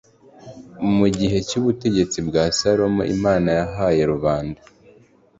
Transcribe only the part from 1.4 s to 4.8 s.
cy ubutegetsi bwa Salomo Imana yahaye rubanda